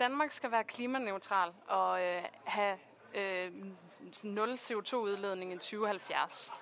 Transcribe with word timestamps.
Danmark 0.00 0.32
skal 0.32 0.50
være 0.50 0.64
klimaneutral 0.64 1.52
og 1.66 2.02
øh, 2.02 2.22
have 2.44 2.78
øh, 3.14 3.52
nul 4.22 4.52
CO2-udledning 4.52 5.52
i 5.52 5.56
2070. 5.56 6.52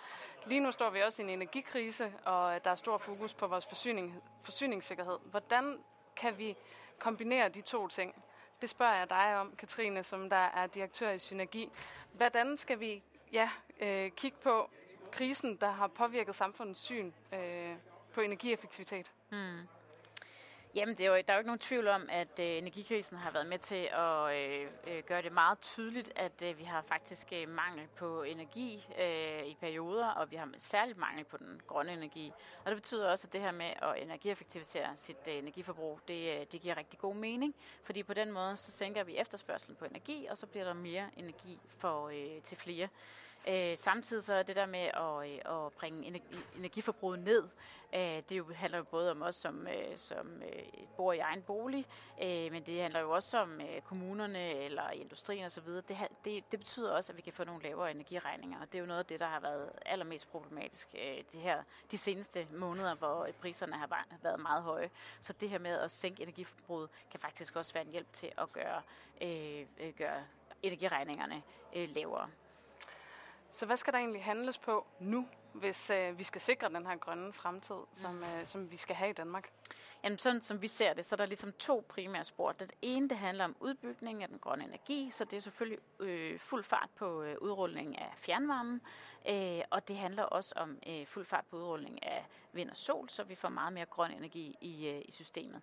Lige 0.46 0.61
nu 0.61 0.73
står 0.73 0.91
vi 0.91 1.00
også 1.03 1.23
i 1.23 1.25
en 1.25 1.30
energikrise, 1.30 2.12
og 2.25 2.64
der 2.64 2.71
er 2.71 2.75
stor 2.75 2.99
fokus 2.99 3.35
på 3.35 3.46
vores 3.46 3.67
forsyning, 3.67 4.23
forsyningssikkerhed. 4.43 5.18
Hvordan 5.25 5.79
kan 6.17 6.39
vi 6.39 6.57
kombinere 6.99 7.49
de 7.49 7.61
to 7.61 7.89
ting? 7.89 8.25
Det 8.61 8.71
spørger 8.71 8.95
jeg 8.95 9.11
dig 9.11 9.37
om, 9.37 9.57
Katrine, 9.59 10.03
som 10.03 10.30
der 10.30 10.37
er 10.37 10.66
direktør 10.66 11.11
i 11.11 11.19
Synergi. 11.19 11.71
Hvordan 12.12 12.57
skal 12.57 12.80
vi 12.80 13.03
ja, 13.32 13.51
øh, 13.80 14.11
kigge 14.11 14.39
på 14.43 14.71
krisen, 15.12 15.57
der 15.57 15.71
har 15.71 15.87
påvirket 15.87 16.35
samfundets 16.35 16.81
syn 16.81 17.12
øh, 17.32 17.76
på 18.12 18.21
energieffektivitet? 18.21 19.12
Mm. 19.31 19.59
Jamen, 20.75 20.99
det 20.99 21.07
er 21.07 21.11
jo, 21.11 21.14
der 21.17 21.33
er 21.33 21.35
jo 21.35 21.39
ikke 21.39 21.49
nogen 21.49 21.59
tvivl 21.59 21.89
om, 21.89 22.09
at 22.09 22.39
øh, 22.39 22.46
energikrisen 22.46 23.17
har 23.17 23.31
været 23.31 23.46
med 23.46 23.59
til 23.59 23.89
at 23.93 24.37
øh, 24.37 24.67
øh, 24.87 25.03
gøre 25.07 25.23
det 25.23 25.32
meget 25.32 25.61
tydeligt, 25.61 26.13
at 26.17 26.43
øh, 26.43 26.59
vi 26.59 26.65
har 26.65 26.82
faktisk 26.82 27.32
øh, 27.32 27.49
mangel 27.49 27.87
på 27.96 28.23
energi 28.23 28.87
øh, 29.01 29.46
i 29.46 29.57
perioder, 29.61 30.07
og 30.07 30.31
vi 30.31 30.37
har 30.37 30.49
særligt 30.59 30.99
mangel 30.99 31.25
på 31.25 31.37
den 31.37 31.61
grønne 31.67 31.93
energi. 31.93 32.33
Og 32.65 32.70
det 32.70 32.77
betyder 32.77 33.11
også, 33.11 33.27
at 33.27 33.33
det 33.33 33.41
her 33.41 33.53
med 33.53 33.67
at 33.67 34.03
energieffektivisere 34.03 34.97
sit 34.97 35.29
øh, 35.29 35.34
energiforbrug, 35.34 36.01
det, 36.09 36.41
øh, 36.41 36.47
det 36.53 36.61
giver 36.61 36.77
rigtig 36.77 36.98
god 36.98 37.15
mening, 37.15 37.55
fordi 37.83 38.03
på 38.03 38.15
den 38.15 38.33
måde, 38.33 38.56
så 38.56 38.70
sænker 38.70 39.05
vi 39.05 39.17
efterspørgselen 39.17 39.77
på 39.77 39.84
energi, 39.84 40.27
og 40.31 40.39
så 40.39 40.47
bliver 40.47 40.65
der 40.65 40.75
mere 40.75 41.11
energi 41.17 41.59
for, 41.79 42.09
øh, 42.09 42.43
til 42.43 42.59
flere. 42.59 42.89
Øh, 43.48 43.77
samtidig 43.77 44.25
så 44.25 44.34
er 44.34 44.42
det 44.42 44.56
der 44.56 44.66
med 44.66 44.80
at, 44.80 45.33
øh, 45.33 45.64
at 45.66 45.72
bringe 45.72 46.06
energi, 46.06 46.36
energiforbruget 46.58 47.19
ned, 47.19 47.42
øh, 47.95 48.23
det 48.28 48.33
jo 48.33 48.53
handler 48.55 48.78
jo 48.78 48.84
både 48.84 49.11
om 49.11 49.23
os, 49.23 49.34
som, 49.34 49.67
øh, 49.67 49.98
som 49.98 50.42
øh, 50.42 50.86
bor 50.97 51.12
i 51.12 51.19
egen 51.19 51.42
bolig, 51.42 51.86
øh, 52.23 52.53
men 52.53 52.62
det 52.62 52.83
handler 52.83 53.01
jo 53.01 53.11
også 53.11 53.39
om 53.39 53.61
øh, 53.61 53.81
kommunerne 53.81 54.55
eller 54.55 54.91
industrien 54.91 55.47
osv. 55.47 55.69
Det, 55.69 55.97
det, 56.25 56.45
det 56.53 56.59
betyder 56.59 56.92
også, 56.92 57.12
at 57.12 57.17
vi 57.17 57.23
kan 57.23 57.33
få 57.33 57.45
nogle 57.45 57.62
lavere 57.62 57.91
energiregninger, 57.91 58.61
og 58.61 58.67
det 58.67 58.75
er 58.75 58.81
jo 58.81 58.86
noget 58.86 59.01
af 59.01 59.06
det, 59.06 59.20
der 59.20 59.27
har 59.27 59.41
været 59.41 59.70
allermest 59.86 60.31
problematisk 60.31 60.95
øh, 60.95 61.41
her, 61.41 61.62
de 61.91 61.98
seneste 61.98 62.47
måneder, 62.53 62.95
hvor 62.95 63.29
priserne 63.41 63.77
har 63.77 64.06
været 64.23 64.41
meget 64.41 64.62
høje. 64.62 64.91
Så 65.20 65.33
det 65.33 65.51
her 65.51 65.58
med 65.58 65.70
at 65.70 65.91
sænke 65.91 66.23
energiforbruget 66.23 66.91
kan 67.11 67.20
faktisk 67.20 67.56
også 67.56 67.73
være 67.73 67.84
en 67.84 67.91
hjælp 67.91 68.12
til 68.12 68.33
at 68.39 68.53
gøre, 68.53 68.83
øh, 69.23 69.67
øh 69.81 69.92
gøre 69.98 70.23
energiregningerne 70.62 71.42
øh, 71.77 71.89
lavere. 71.95 72.29
Så 73.55 73.67
hvad 73.67 73.77
skal 73.77 73.93
der 73.93 73.99
egentlig 73.99 74.25
handles 74.25 74.59
på 74.59 74.87
nu, 75.01 75.29
hvis 75.53 75.91
øh, 75.91 76.19
vi 76.19 76.25
skal 76.25 76.41
sikre 76.41 76.69
den 76.69 76.87
her 76.87 76.97
grønne 76.97 77.33
fremtid, 77.33 77.75
som, 77.93 78.15
mm. 78.15 78.23
øh, 78.23 78.47
som 78.47 78.71
vi 78.71 78.77
skal 78.77 78.97
have 78.97 79.11
i 79.11 79.13
Danmark? 79.13 79.51
Jamen 80.05 80.19
sådan 80.19 80.41
som 80.41 80.63
vi 80.63 80.69
ser 80.69 80.95
det, 80.95 81.05
så 81.05 81.15
er 81.15 81.17
der 81.17 81.27
ligesom 81.27 81.53
to 81.53 81.85
primære 81.89 82.25
spor. 82.25 82.53
Den 82.53 82.71
ene, 82.83 83.09
det 83.09 83.19
handler 83.19 83.45
om 83.45 83.57
udbygning 83.61 84.23
af 84.23 84.29
den 84.29 84.39
grønne 84.39 84.65
energi, 84.65 85.11
så 85.11 85.25
det 85.25 85.37
er 85.37 85.41
selvfølgelig 85.41 85.79
øh, 86.01 86.39
fuld 86.39 86.65
fart 86.65 86.89
på 86.97 87.23
øh, 87.23 87.37
udrulning 87.41 87.99
af 87.99 88.13
fjernvarmen, 88.17 88.81
øh, 89.29 89.63
og 89.71 89.89
det 89.89 89.97
handler 89.97 90.23
også 90.23 90.53
om 90.57 90.79
øh, 90.87 91.07
fuld 91.07 91.27
fart 91.27 91.45
på 91.51 91.57
udrulning 91.57 92.03
af 92.03 92.27
vind 92.53 92.71
og 92.71 92.77
sol, 92.77 93.09
så 93.09 93.25
vi 93.25 93.35
får 93.35 93.49
meget 93.49 93.73
mere 93.73 93.87
grøn 93.87 94.11
energi 94.11 94.57
i, 94.61 94.89
øh, 94.89 95.03
i 95.05 95.13
systemet. 95.13 95.63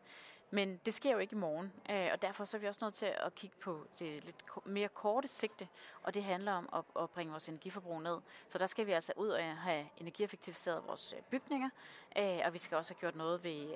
Men 0.53 0.79
det 0.85 0.93
sker 0.93 1.11
jo 1.11 1.17
ikke 1.17 1.35
i 1.35 1.39
morgen, 1.39 1.73
øh, 1.89 2.09
og 2.13 2.21
derfor 2.21 2.45
så 2.45 2.57
er 2.57 2.61
vi 2.61 2.67
også 2.67 2.85
nødt 2.85 2.93
til 2.93 3.05
at 3.05 3.35
kigge 3.35 3.55
på 3.61 3.87
det 3.99 4.23
lidt 4.23 4.35
mere 4.65 4.87
korte 4.87 5.27
sigte, 5.27 5.67
og 6.03 6.13
det 6.13 6.23
handler 6.23 6.51
om 6.51 6.69
at, 6.75 7.03
at 7.03 7.09
bringe 7.09 7.31
vores 7.31 7.49
energiforbrug 7.49 8.01
ned. 8.01 8.17
Så 8.47 8.57
der 8.57 8.65
skal 8.65 8.87
vi 8.87 8.91
altså 8.91 9.13
ud 9.15 9.29
og 9.29 9.43
have 9.43 9.85
energieffektiviseret 9.97 10.83
vores 10.87 11.13
øh, 11.13 11.23
bygninger, 11.29 11.69
øh, 12.17 12.39
og 12.45 12.53
vi 12.53 12.57
skal 12.57 12.77
også 12.77 12.93
have 12.93 12.99
gjort 12.99 13.15
noget 13.15 13.43
ved 13.43 13.67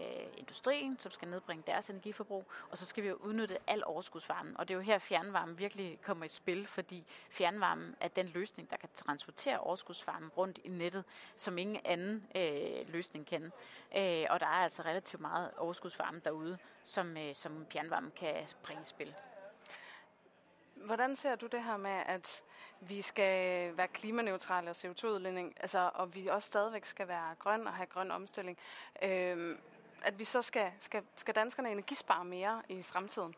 industrien, 0.45 0.99
som 0.99 1.11
skal 1.11 1.27
nedbringe 1.27 1.63
deres 1.67 1.89
energiforbrug, 1.89 2.45
og 2.69 2.77
så 2.77 2.85
skal 2.85 3.03
vi 3.03 3.07
jo 3.07 3.15
udnytte 3.15 3.57
al 3.67 3.83
overskudsvarmen. 3.85 4.57
Og 4.57 4.67
det 4.67 4.73
er 4.73 4.75
jo 4.75 4.81
her 4.81 4.99
fjernvarmen 4.99 5.57
virkelig 5.57 5.99
kommer 6.01 6.25
i 6.25 6.29
spil, 6.29 6.67
fordi 6.67 7.05
fjernvarmen 7.29 7.95
er 7.99 8.07
den 8.07 8.27
løsning, 8.27 8.69
der 8.69 8.77
kan 8.77 8.89
transportere 8.95 9.59
overskudsvarmen 9.59 10.29
rundt 10.29 10.59
i 10.63 10.69
nettet, 10.69 11.03
som 11.37 11.57
ingen 11.57 11.79
anden 11.85 12.27
øh, 12.35 12.93
løsning 12.93 13.25
kan. 13.25 13.43
Øh, 13.97 14.25
og 14.29 14.39
der 14.39 14.45
er 14.45 14.63
altså 14.63 14.81
relativt 14.81 15.21
meget 15.21 15.51
overskudsvarme 15.57 16.21
derude, 16.25 16.57
som, 16.83 17.17
øh, 17.17 17.35
som 17.35 17.65
fjernvarme 17.71 18.11
kan 18.11 18.47
bringe 18.63 18.81
i 18.81 18.85
spil. 18.85 19.15
Hvordan 20.75 21.15
ser 21.15 21.35
du 21.35 21.47
det 21.47 21.63
her 21.63 21.77
med, 21.77 22.01
at 22.05 22.43
vi 22.79 23.01
skal 23.01 23.77
være 23.77 23.87
klimaneutrale 23.87 24.69
og 24.69 24.75
CO2-udledning, 24.75 25.53
altså, 25.59 25.91
og 25.93 26.15
vi 26.15 26.27
også 26.27 26.47
stadigvæk 26.47 26.85
skal 26.85 27.07
være 27.07 27.35
grøn 27.39 27.67
og 27.67 27.73
have 27.73 27.87
grøn 27.87 28.11
omstilling? 28.11 28.57
Øhm, 29.01 29.57
at 30.03 30.19
vi 30.19 30.25
så 30.25 30.41
skal, 30.41 30.71
skal, 30.79 31.01
skal 31.15 31.35
danskerne 31.35 31.71
energispare 31.71 32.25
mere 32.25 32.61
i 32.69 32.83
fremtiden? 32.83 33.35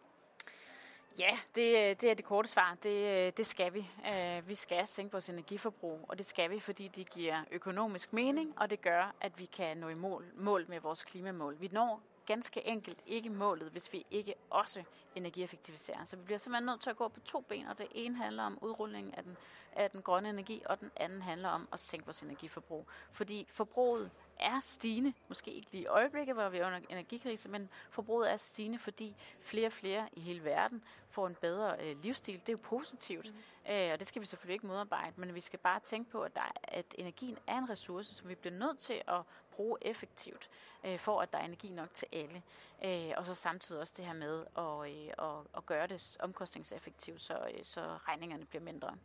Ja, 1.19 1.40
det, 1.56 2.01
det 2.01 2.12
er 2.12 2.13
det 2.13 2.25
korte 2.25 2.47
svar. 2.50 2.78
Det, 2.84 3.38
det 3.38 3.45
skal 3.45 3.73
vi. 3.73 3.90
Øh, 4.07 4.47
vi 4.47 4.56
skal 4.56 4.88
sænke 4.88 5.12
vores 5.12 5.29
energiforbrug, 5.29 6.06
og 6.07 6.18
det 6.18 6.25
skal 6.25 6.50
vi, 6.50 6.59
fordi 6.59 6.88
det 6.88 7.09
giver 7.09 7.44
økonomisk 7.51 8.13
mening, 8.13 8.53
og 8.57 8.69
det 8.69 8.81
gør, 8.81 9.13
at 9.22 9.40
vi 9.40 9.45
kan 9.45 9.78
nå 9.78 9.90
i 9.90 9.94
mål, 9.94 10.25
mål 10.35 10.66
med 10.69 10.79
vores 10.79 11.03
klimamål. 11.03 11.62
Vi 11.62 11.69
når 11.72 12.01
ganske 12.28 12.68
enkelt 12.68 13.00
ikke 13.06 13.30
målet, 13.30 13.72
hvis 13.72 13.94
vi 13.94 14.06
ikke 14.12 14.36
også 14.50 14.84
energieffektiviserer. 15.16 16.04
Så 16.04 16.18
vi 16.18 16.24
bliver 16.24 16.38
simpelthen 16.38 16.66
nødt 16.66 16.82
til 16.82 16.90
at 16.90 16.98
gå 16.98 17.08
på 17.08 17.20
to 17.20 17.42
ben, 17.42 17.68
og 17.68 17.78
det 17.78 17.88
ene 17.92 18.16
handler 18.16 18.44
om 18.44 18.58
udrulling 18.62 19.18
af 19.18 19.24
den, 19.24 19.38
af 19.74 19.92
den 19.92 20.02
grønne 20.02 20.30
energi, 20.30 20.62
og 20.66 20.80
den 20.80 20.92
anden 20.96 21.22
handler 21.22 21.50
om 21.50 21.68
at 21.74 21.80
sænke 21.80 22.06
vores 22.06 22.22
energiforbrug. 22.22 22.88
Fordi 23.12 23.48
forbruget 23.50 24.12
er 24.40 24.60
stigende, 24.60 25.14
måske 25.28 25.52
ikke 25.52 25.72
lige 25.72 25.84
i 25.84 25.88
øjeblikket, 25.88 26.36
hvor 26.36 26.50
vi 26.50 26.58
er 26.58 26.68
under 26.68 26.80
energikrise, 26.90 27.50
men 27.50 27.70
forbruget 27.90 28.32
er 28.32 28.36
stigende, 28.36 28.80
fordi 28.80 29.16
flere 29.42 29.68
og 29.68 29.72
flere 29.72 30.10
i 30.14 30.20
hele 30.20 30.44
verden 30.44 30.84
får 31.10 31.28
en 31.28 31.36
bedre 31.36 31.76
øh, 31.80 32.04
livsstil. 32.04 32.40
Det 32.40 32.50
er 32.50 32.54
jo 32.54 32.60
positivt, 32.62 33.34
mm. 33.34 33.72
øh, 33.72 33.94
og 33.94 34.00
det 34.00 34.08
skal 34.08 34.22
vi 34.22 34.26
selvfølgelig 34.26 34.54
ikke 34.54 34.68
modarbejde, 34.68 35.14
men 35.16 35.36
vi 35.36 35.42
skal 35.42 35.60
bare 35.60 35.80
tænke 35.80 36.12
på, 36.12 36.22
at, 36.22 36.36
der, 36.36 36.52
at 36.64 36.86
energien 36.96 37.38
er 37.48 37.58
en 37.58 37.70
ressource, 37.70 38.16
som 38.16 38.30
vi 38.30 38.36
bliver 38.36 38.56
nødt 38.56 38.80
til 38.80 39.02
at 39.08 39.22
bruge 39.57 39.78
effektivt, 39.81 40.50
øh, 40.84 41.00
for 41.00 41.22
at 41.22 41.34
der 41.34 41.40
er 41.40 41.45
energi 41.45 41.69
nok 41.69 41.94
til 41.94 42.07
alle. 42.12 42.41
Øh, 42.85 43.13
og 43.18 43.25
så 43.25 43.35
samtidig 43.35 43.81
også 43.81 43.94
det 43.97 44.06
her 44.06 44.13
med 44.13 44.45
at, 44.57 44.91
øh, 44.91 45.29
at, 45.29 45.45
at 45.57 45.66
gøre 45.66 45.88
det 45.88 46.18
omkostningseffektivt, 46.19 47.22
så, 47.22 47.34
øh, 47.34 47.59
så 47.63 47.81
regningerne 48.07 48.45
bliver 48.45 48.63
mindre. 48.63 48.97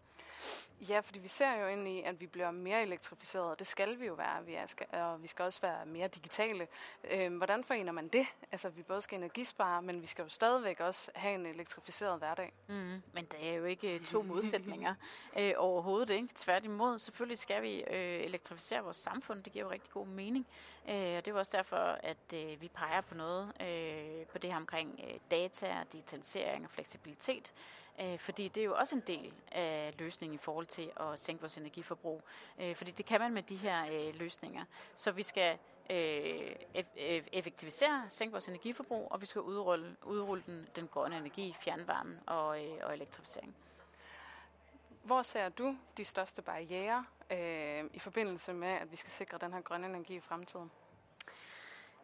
Ja, 0.89 1.01
fordi 1.01 1.19
vi 1.19 1.29
ser 1.29 1.53
jo 1.53 1.67
ind 1.67 1.89
i, 1.89 2.03
at 2.03 2.21
vi 2.21 2.27
bliver 2.27 2.51
mere 2.51 2.83
elektrificeret, 2.83 3.45
og 3.45 3.59
det 3.59 3.67
skal 3.67 4.01
vi 4.01 4.07
jo 4.07 4.15
være. 4.15 4.45
Vi 4.45 4.55
er, 4.55 4.67
skal, 4.67 4.87
og 4.93 5.23
vi 5.23 5.27
skal 5.27 5.45
også 5.45 5.61
være 5.61 5.87
mere 5.87 6.09
digitale. 6.09 6.69
Øh, 7.11 7.37
hvordan 7.37 7.65
forener 7.65 7.93
man 7.93 8.09
det? 8.09 8.27
Altså, 8.53 8.69
vi 8.69 8.83
både 8.83 9.01
skal 9.01 9.19
energispare, 9.19 9.83
men 9.83 10.03
vi 10.03 10.07
skal 10.07 10.23
jo 10.23 10.29
stadigvæk 10.29 10.81
også 10.81 11.11
have 11.15 11.35
en 11.35 11.47
elektrificeret 11.47 12.19
hverdag. 12.19 12.53
Mm, 12.67 13.03
men 13.13 13.25
det 13.25 13.49
er 13.49 13.55
jo 13.55 13.65
ikke 13.65 13.99
to 13.99 14.23
modsætninger 14.23 14.95
øh, 15.39 15.53
overhovedet. 15.57 16.11
Ikke? 16.11 16.29
Tværtimod, 16.35 16.99
selvfølgelig 16.99 17.39
skal 17.39 17.63
vi 17.63 17.81
øh, 17.81 18.25
elektrificere 18.25 18.83
vores 18.83 18.97
samfund. 18.97 19.43
Det 19.43 19.53
giver 19.53 19.65
jo 19.65 19.71
rigtig 19.71 19.93
god 19.93 20.07
mening. 20.07 20.42
Øh, 20.89 21.17
og 21.17 21.25
det 21.25 21.29
er 21.29 21.35
også 21.35 21.57
derfor, 21.57 21.99
at 22.03 22.35
øh, 22.35 22.61
vi 22.61 22.69
peger 22.69 23.01
på 23.01 23.15
noget 23.15 23.53
øh, 23.61 24.27
på 24.27 24.39
det 24.39 24.51
her 24.51 24.57
omkring 24.57 25.01
øh, 25.09 25.15
data, 25.31 25.85
digitalisering 25.93 26.65
og 26.65 26.71
fleksibilitet. 26.71 27.53
Øh, 28.01 28.19
fordi 28.19 28.49
det 28.49 28.61
er 28.61 28.65
jo 28.65 28.75
også 28.75 28.95
en 28.95 29.03
del 29.07 29.33
af 29.53 29.95
løsningen 29.99 30.35
i 30.35 30.39
forhold 30.39 30.67
til 30.67 30.91
at 30.97 31.19
sænke 31.19 31.41
vores 31.41 31.57
energiforbrug. 31.57 32.23
Øh, 32.61 32.77
fordi 32.77 32.91
det 32.91 33.07
kan 33.07 33.21
man 33.21 33.33
med 33.33 33.43
de 33.43 33.57
her 33.57 33.87
øh, 33.93 34.15
løsninger. 34.15 34.65
Så 34.95 35.13
vi 35.13 35.23
skal 35.23 35.59
øh, 35.91 36.55
effektivisere, 37.33 38.05
sænke 38.09 38.33
vores 38.33 38.49
energiforbrug, 38.49 39.09
og 39.11 39.21
vi 39.21 39.27
skal 39.27 39.41
udrulle, 39.41 39.97
udrulle 40.03 40.43
den, 40.47 40.69
den 40.77 40.89
grønne 40.89 41.17
energi, 41.17 41.57
fjernvarmen 41.61 42.21
og, 42.27 42.65
øh, 42.65 42.79
og 42.83 42.95
elektrificering. 42.95 43.57
Hvor 45.03 45.23
ser 45.23 45.49
du 45.49 45.77
de 45.97 46.05
største 46.05 46.43
barriere 46.43 47.05
øh, 47.31 47.85
i 47.93 47.99
forbindelse 47.99 48.53
med, 48.53 48.69
at 48.69 48.93
vi 48.93 48.97
skal 48.97 49.13
sikre 49.13 49.39
den 49.39 49.53
her 49.53 49.61
grønne 49.61 49.87
energi 49.87 50.17
i 50.17 50.21
fremtiden? 50.21 50.71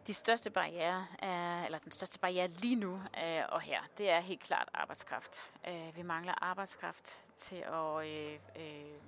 De 0.06 0.14
største 0.14 0.50
barriere, 0.50 1.06
er, 1.18 1.64
eller 1.64 1.78
den 1.78 1.92
største 1.92 2.18
barriere 2.18 2.48
lige 2.48 2.76
nu 2.76 2.94
øh, 2.94 3.42
og 3.48 3.60
her, 3.60 3.80
det 3.98 4.10
er 4.10 4.20
helt 4.20 4.40
klart 4.40 4.68
arbejdskraft. 4.74 5.52
Øh, 5.68 5.96
vi 5.96 6.02
mangler 6.02 6.44
arbejdskraft 6.44 7.22
til 7.38 7.56
at 7.56 8.06
øh, 8.06 8.38
øh, 8.56 9.00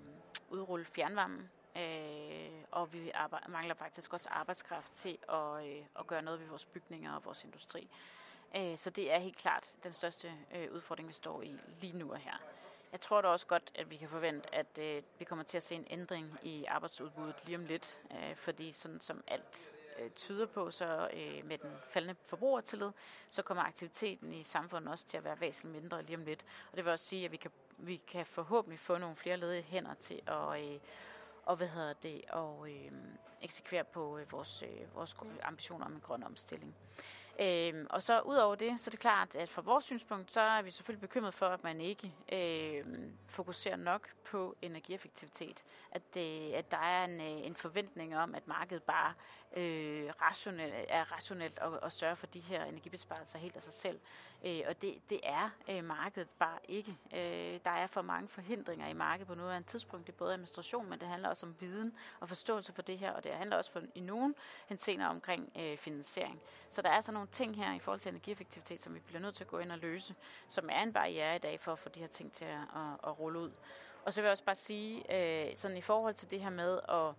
udrulle 0.50 0.84
fjernvarmen, 0.84 1.50
øh, 1.76 2.64
og 2.70 2.92
vi 2.92 3.10
arbejde, 3.14 3.50
mangler 3.50 3.74
faktisk 3.74 4.12
også 4.12 4.28
arbejdskraft 4.28 4.92
til 4.94 5.18
at, 5.28 5.66
øh, 5.66 5.84
at 5.98 6.06
gøre 6.06 6.22
noget 6.22 6.40
ved 6.40 6.46
vores 6.46 6.64
bygninger 6.64 7.14
og 7.14 7.24
vores 7.24 7.44
industri. 7.44 7.90
Øh, 8.56 8.78
så 8.78 8.90
det 8.90 9.12
er 9.12 9.18
helt 9.18 9.36
klart 9.36 9.74
den 9.84 9.92
største 9.92 10.32
øh, 10.54 10.72
udfordring, 10.72 11.08
vi 11.08 11.12
står 11.12 11.42
i 11.42 11.58
lige 11.80 11.98
nu 11.98 12.12
og 12.12 12.18
her. 12.18 12.36
Jeg 12.92 13.00
tror 13.00 13.20
da 13.20 13.28
også 13.28 13.46
godt, 13.46 13.70
at 13.74 13.90
vi 13.90 13.96
kan 13.96 14.08
forvente, 14.08 14.54
at 14.54 14.78
øh, 14.78 15.02
vi 15.18 15.24
kommer 15.24 15.44
til 15.44 15.56
at 15.56 15.62
se 15.62 15.74
en 15.74 15.86
ændring 15.90 16.38
i 16.42 16.64
arbejdsudbuddet 16.64 17.36
lige 17.46 17.56
om 17.56 17.64
lidt, 17.64 17.98
øh, 18.10 18.36
fordi 18.36 18.72
sådan 18.72 19.00
som 19.00 19.24
alt 19.26 19.70
øh, 19.98 20.10
tyder 20.10 20.46
på, 20.46 20.70
så 20.70 21.08
øh, 21.12 21.46
med 21.46 21.58
den 21.58 21.70
faldende 21.90 22.16
forbrugertillid, 22.24 22.90
så 23.28 23.42
kommer 23.42 23.64
aktiviteten 23.64 24.32
i 24.32 24.42
samfundet 24.42 24.90
også 24.90 25.06
til 25.06 25.16
at 25.16 25.24
være 25.24 25.40
væsentligt 25.40 25.82
mindre 25.82 26.02
lige 26.02 26.16
om 26.16 26.24
lidt. 26.24 26.44
Og 26.70 26.76
det 26.76 26.84
vil 26.84 26.92
også 26.92 27.04
sige, 27.04 27.24
at 27.24 27.32
vi 27.32 27.36
kan, 27.36 27.50
vi 27.78 27.96
kan 27.96 28.26
forhåbentlig 28.26 28.78
få 28.78 28.98
nogle 28.98 29.16
flere 29.16 29.36
ledige 29.36 29.62
hænder 29.62 29.94
til 29.94 30.22
at, 30.26 30.64
øh, 30.64 30.80
og 31.44 31.56
hvad 31.56 31.68
hedder 31.68 31.92
det, 31.92 32.24
og 32.30 32.70
øh, 32.70 32.92
eksekvere 33.42 33.84
på 33.84 34.18
øh, 34.18 34.32
vores, 34.32 34.62
øh, 34.62 34.94
vores 34.94 35.16
ambitioner 35.42 35.86
om 35.86 35.92
en 35.92 36.00
grøn 36.00 36.22
omstilling. 36.22 36.76
Øhm, 37.40 37.86
og 37.90 38.02
så 38.02 38.20
ud 38.20 38.36
over 38.36 38.54
det, 38.54 38.80
så 38.80 38.88
er 38.88 38.90
det 38.90 39.00
klart, 39.00 39.36
at 39.36 39.48
fra 39.48 39.62
vores 39.62 39.84
synspunkt, 39.84 40.32
så 40.32 40.40
er 40.40 40.62
vi 40.62 40.70
selvfølgelig 40.70 41.00
bekymret 41.00 41.34
for, 41.34 41.46
at 41.46 41.64
man 41.64 41.80
ikke 41.80 42.12
øh, 42.32 42.84
fokuserer 43.28 43.76
nok 43.76 44.08
på 44.24 44.56
energieffektivitet. 44.62 45.64
At, 45.92 46.14
det, 46.14 46.52
at 46.52 46.70
der 46.70 46.76
er 46.76 47.04
en, 47.04 47.20
øh, 47.20 47.46
en 47.46 47.54
forventning 47.54 48.16
om, 48.16 48.34
at 48.34 48.48
markedet 48.48 48.82
bare 48.82 49.14
øh, 49.56 50.12
rationel, 50.22 50.72
er 50.88 51.12
rationelt 51.12 51.58
og, 51.58 51.82
og 51.82 51.92
sørger 51.92 52.14
for 52.14 52.26
de 52.26 52.40
her 52.40 52.64
energibesparelser 52.64 53.38
helt 53.38 53.56
af 53.56 53.62
sig 53.62 53.72
selv. 53.72 54.00
Øh, 54.44 54.60
og 54.68 54.82
det, 54.82 54.94
det 55.10 55.20
er 55.22 55.50
øh, 55.68 55.84
markedet 55.84 56.28
bare 56.38 56.58
ikke. 56.68 56.96
Øh, 57.14 57.60
der 57.64 57.70
er 57.70 57.86
for 57.86 58.02
mange 58.02 58.28
forhindringer 58.28 58.88
i 58.88 58.92
markedet 58.92 59.28
på 59.28 59.34
nuværende 59.34 59.68
tidspunkt. 59.68 60.06
Det 60.06 60.12
er 60.12 60.16
både 60.16 60.32
administration, 60.32 60.90
men 60.90 61.00
det 61.00 61.08
handler 61.08 61.28
også 61.28 61.46
om 61.46 61.54
viden 61.60 61.94
og 62.20 62.28
forståelse 62.28 62.72
for 62.72 62.82
det 62.82 62.98
her, 62.98 63.12
og 63.12 63.24
det 63.24 63.32
handler 63.32 63.56
også 63.56 63.72
for, 63.72 63.82
i 63.94 64.00
nogen 64.00 64.34
henseender 64.66 65.06
omkring 65.06 65.52
øh, 65.58 65.78
finansiering. 65.78 66.40
Så 66.68 66.82
der 66.82 66.90
er 66.90 67.00
sådan 67.00 67.14
nogle 67.14 67.28
ting 67.32 67.56
her 67.56 67.74
i 67.74 67.78
forhold 67.78 68.00
til 68.00 68.08
energieffektivitet, 68.08 68.82
som 68.82 68.94
vi 68.94 69.00
bliver 69.00 69.20
nødt 69.20 69.34
til 69.34 69.44
at 69.44 69.50
gå 69.50 69.58
ind 69.58 69.72
og 69.72 69.78
løse, 69.78 70.14
som 70.48 70.68
er 70.72 70.82
en 70.82 70.92
barriere 70.92 71.36
i 71.36 71.38
dag 71.38 71.60
for 71.60 71.72
at 71.72 71.78
få 71.78 71.88
de 71.88 72.00
her 72.00 72.06
ting 72.06 72.32
til 72.32 72.44
at, 72.44 72.60
at, 72.60 73.10
at 73.10 73.18
rulle 73.18 73.38
ud. 73.38 73.50
Og 74.04 74.12
så 74.12 74.20
vil 74.20 74.26
jeg 74.26 74.32
også 74.32 74.44
bare 74.44 74.54
sige, 74.54 75.16
øh, 75.16 75.56
sådan 75.56 75.76
i 75.76 75.80
forhold 75.80 76.14
til 76.14 76.30
det 76.30 76.40
her 76.40 76.50
med 76.50 76.80
at 76.88 77.14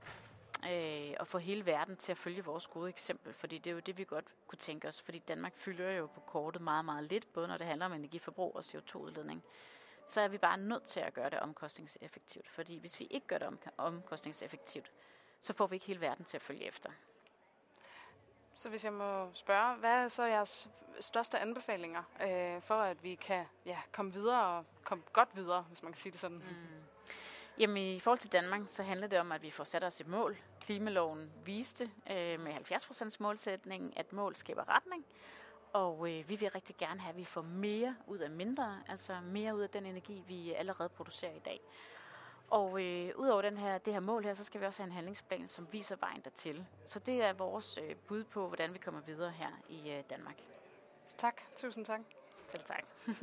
øh, 0.65 1.15
at 1.19 1.27
få 1.27 1.37
hele 1.37 1.65
verden 1.65 1.97
til 1.97 2.11
at 2.11 2.17
følge 2.17 2.43
vores 2.43 2.67
gode 2.67 2.89
eksempel, 2.89 3.33
fordi 3.33 3.57
det 3.57 3.69
er 3.69 3.73
jo 3.73 3.79
det, 3.79 3.97
vi 3.97 4.03
godt 4.03 4.25
kunne 4.47 4.59
tænke 4.59 4.87
os, 4.87 5.01
fordi 5.01 5.19
Danmark 5.19 5.55
fylder 5.55 5.91
jo 5.91 6.05
på 6.05 6.19
kortet 6.19 6.61
meget, 6.61 6.85
meget 6.85 7.03
lidt, 7.03 7.33
både 7.33 7.47
når 7.47 7.57
det 7.57 7.67
handler 7.67 7.85
om 7.85 7.93
energiforbrug 7.93 8.55
og 8.55 8.63
CO2-udledning. 8.65 9.43
Så 10.07 10.21
er 10.21 10.27
vi 10.27 10.37
bare 10.37 10.57
nødt 10.57 10.83
til 10.83 10.99
at 10.99 11.13
gøre 11.13 11.29
det 11.29 11.39
omkostningseffektivt, 11.39 12.49
fordi 12.49 12.77
hvis 12.77 12.99
vi 12.99 13.05
ikke 13.05 13.27
gør 13.27 13.37
det 13.37 13.59
omkostningseffektivt, 13.77 14.91
så 15.41 15.53
får 15.53 15.67
vi 15.67 15.75
ikke 15.75 15.85
hele 15.85 16.01
verden 16.01 16.25
til 16.25 16.37
at 16.37 16.41
følge 16.41 16.67
efter. 16.67 16.89
Så 18.55 18.69
hvis 18.69 18.83
jeg 18.83 18.93
må 18.93 19.29
spørge, 19.33 19.75
hvad 19.75 19.89
er 19.91 20.07
så 20.07 20.23
jeres 20.23 20.69
største 20.99 21.39
anbefalinger 21.39 22.03
øh, 22.21 22.61
for, 22.61 22.75
at 22.75 23.03
vi 23.03 23.15
kan 23.15 23.45
ja, 23.65 23.77
komme 23.91 24.13
videre 24.13 24.57
og 24.57 24.65
komme 24.83 25.03
godt 25.13 25.29
videre, 25.35 25.61
hvis 25.61 25.83
man 25.83 25.91
kan 25.91 26.01
sige 26.01 26.11
det 26.11 26.19
sådan? 26.19 26.37
Mm. 26.37 26.81
Jamen 27.57 27.77
i 27.77 27.99
forhold 27.99 28.19
til 28.19 28.31
Danmark, 28.31 28.61
så 28.67 28.83
handler 28.83 29.07
det 29.07 29.19
om, 29.19 29.31
at 29.31 29.41
vi 29.41 29.51
får 29.51 29.63
sat 29.63 29.83
os 29.83 30.01
et 30.01 30.07
mål. 30.07 30.37
Klimaloven 30.61 31.31
viste 31.45 31.83
øh, 32.11 32.39
med 32.39 32.53
70% 32.71 33.15
målsætning, 33.19 33.97
at 33.97 34.13
mål 34.13 34.35
skaber 34.35 34.75
retning. 34.75 35.05
Og 35.73 36.09
øh, 36.09 36.29
vi 36.29 36.35
vil 36.35 36.49
rigtig 36.49 36.77
gerne 36.77 36.99
have, 36.99 37.09
at 37.09 37.17
vi 37.17 37.25
får 37.25 37.41
mere 37.41 37.95
ud 38.07 38.17
af 38.17 38.29
mindre, 38.29 38.83
altså 38.87 39.17
mere 39.25 39.55
ud 39.55 39.61
af 39.61 39.69
den 39.69 39.85
energi, 39.85 40.23
vi 40.27 40.53
allerede 40.53 40.89
producerer 40.89 41.35
i 41.35 41.39
dag. 41.39 41.59
Og 42.51 42.83
øh, 42.83 43.11
udover 43.15 43.41
den 43.41 43.57
her, 43.57 43.77
det 43.77 43.93
her 43.93 43.99
mål 43.99 44.23
her, 44.23 44.33
så 44.33 44.43
skal 44.43 44.61
vi 44.61 44.65
også 44.65 44.81
have 44.81 44.87
en 44.87 44.93
handlingsplan, 44.93 45.47
som 45.47 45.67
viser 45.71 45.95
vejen 45.99 46.21
dertil. 46.23 46.65
Så 46.85 46.99
det 46.99 47.23
er 47.23 47.33
vores 47.33 47.77
øh, 47.77 47.95
bud 48.07 48.23
på, 48.23 48.47
hvordan 48.47 48.73
vi 48.73 48.77
kommer 48.77 49.01
videre 49.01 49.31
her 49.31 49.49
i 49.69 49.91
øh, 49.91 50.03
Danmark. 50.09 50.35
Tak. 51.17 51.41
Tusind 51.55 51.85
tak. 51.85 51.99
Selv 52.47 52.63
tak. 52.63 52.83